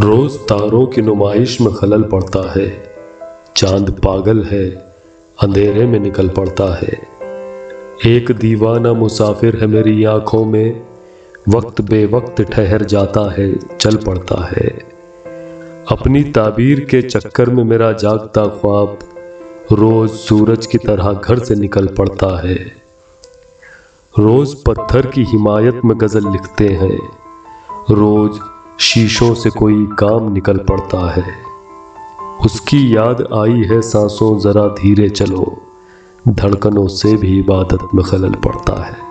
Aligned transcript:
रोज 0.00 0.36
तारों 0.36 0.86
की 0.86 1.02
नुमाइश 1.02 1.60
में 1.60 1.74
खलल 1.74 2.02
पड़ता 2.02 2.60
है। 2.60 2.94
चाँद 3.56 3.90
पागल 3.90 4.44
है, 4.44 4.70
अंधेरे 5.42 5.86
में 5.86 6.00
निकल 6.00 6.28
पड़ता 6.28 6.78
है। 6.78 7.08
एक 8.06 8.32
दीवाना 8.32 8.92
मुसाफिर 8.92 9.56
है 9.56 9.66
मेरी 9.66 10.04
आँखों 10.04 10.44
में, 10.44 10.86
वक्त 11.48 11.80
बेवक्त 11.80 12.42
ठहर 12.42 12.84
जाता 12.84 13.32
है, 13.32 13.76
चल 13.76 13.96
पड़ता 13.96 14.44
है। 14.46 14.68
अपनी 15.92 16.22
ताबीर 16.22 16.80
के 16.80 17.02
चक्कर 17.02 17.50
में 17.50 17.64
मेरा 17.64 17.92
जागता 17.92 18.46
ख्वाब, 18.46 18.98
रोज 19.72 20.10
सूरज 20.10 20.66
की 20.66 20.78
तरह 20.78 21.12
घर 21.12 21.38
से 21.38 21.54
निकल 21.54 21.86
पड़ता 21.86 22.48
है। 22.48 22.72
रोज 24.18 24.54
पत्थर 24.54 25.06
की 25.06 25.22
हिमायत 25.22 25.80
में 25.84 25.98
गज़ल 26.00 26.32
लिखते 26.32 26.68
हैं। 26.68 26.98
रोज 27.90 28.55
शीशों 28.80 29.34
से 29.34 29.50
कोई 29.50 29.88
काम 29.98 30.32
निकल 30.32 30.56
पड़ता 30.56 31.10
है। 31.10 31.24
उसकी 32.44 32.96
याद 32.96 33.28
आई 33.34 33.62
है, 33.62 33.82
सांसों 33.82 34.40
जरा 34.40 34.68
धीरे 34.68 35.08
चलो, 35.08 35.62
धड़कनों 36.28 36.86
से 36.86 37.16
भी 37.16 37.38
इबादत 37.38 37.88
में 37.94 38.04
खलल 38.04 38.34
पड़ता 38.34 38.84
है। 38.84 39.05